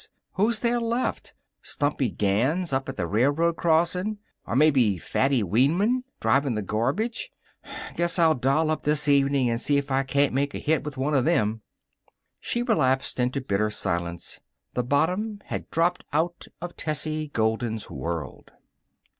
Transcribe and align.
Who's 0.31 0.61
there 0.61 0.79
left? 0.79 1.35
Stumpy 1.61 2.09
Gans, 2.09 2.73
up 2.73 2.89
at 2.89 2.97
the 2.97 3.05
railroad 3.05 3.55
crossing? 3.55 4.17
Or 4.47 4.55
maybe 4.55 4.97
Fatty 4.97 5.43
Weiman, 5.43 6.05
driving 6.19 6.55
the 6.55 6.63
garbage. 6.63 7.31
Guess 7.97 8.17
I'll 8.17 8.33
doll 8.33 8.71
up 8.71 8.81
this 8.81 9.07
evening 9.07 9.47
and 9.51 9.61
see 9.61 9.77
if 9.77 9.91
I 9.91 10.01
can't 10.01 10.33
make 10.33 10.55
a 10.55 10.57
hit 10.57 10.83
with 10.83 10.97
one 10.97 11.13
of 11.13 11.25
them." 11.25 11.61
She 12.39 12.63
relapsed 12.63 13.19
into 13.19 13.41
bitter 13.41 13.69
silence. 13.69 14.39
The 14.73 14.81
bottom 14.81 15.39
had 15.45 15.69
dropped 15.69 16.03
out 16.11 16.47
of 16.63 16.75
Tessie 16.75 17.27
Golden's 17.27 17.87
world. 17.91 18.49